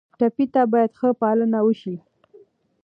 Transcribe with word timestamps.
ټپي 0.17 0.45
ته 0.53 0.61
باید 0.71 0.91
ښه 0.99 1.09
پالنه 1.21 1.59
وشي. 1.65 1.95